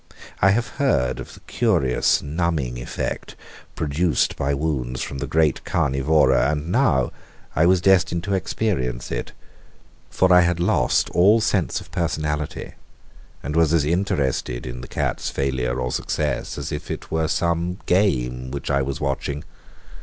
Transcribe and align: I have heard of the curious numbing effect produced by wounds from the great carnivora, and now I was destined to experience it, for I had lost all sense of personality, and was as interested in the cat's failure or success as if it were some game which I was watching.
I 0.41 0.49
have 0.49 0.67
heard 0.79 1.19
of 1.19 1.35
the 1.35 1.41
curious 1.41 2.23
numbing 2.23 2.79
effect 2.81 3.35
produced 3.75 4.35
by 4.35 4.51
wounds 4.55 5.03
from 5.03 5.19
the 5.19 5.27
great 5.27 5.63
carnivora, 5.63 6.49
and 6.49 6.71
now 6.71 7.11
I 7.55 7.67
was 7.67 7.81
destined 7.81 8.23
to 8.23 8.33
experience 8.33 9.11
it, 9.11 9.31
for 10.09 10.33
I 10.33 10.41
had 10.41 10.59
lost 10.59 11.11
all 11.11 11.39
sense 11.39 11.79
of 11.81 11.91
personality, 11.91 12.73
and 13.43 13.55
was 13.55 13.73
as 13.75 13.85
interested 13.85 14.65
in 14.65 14.81
the 14.81 14.87
cat's 14.87 15.29
failure 15.29 15.79
or 15.79 15.91
success 15.91 16.57
as 16.57 16.71
if 16.71 16.89
it 16.89 17.11
were 17.11 17.27
some 17.27 17.77
game 17.85 18.49
which 18.49 18.71
I 18.71 18.81
was 18.81 18.99
watching. 18.99 19.43